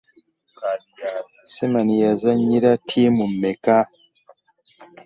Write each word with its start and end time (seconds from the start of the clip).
Seaman 1.51 1.89
yazannyira 2.03 2.69
ttiimu 2.81 3.25
mmeka? 3.33 3.75